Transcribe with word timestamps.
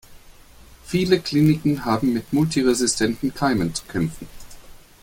Viele 0.83 1.19
Kliniken 1.19 1.85
haben 1.85 2.11
mit 2.13 2.33
multiresistenten 2.33 3.35
Keimen 3.35 3.75
zu 3.75 3.85
kämpfen. 3.85 4.27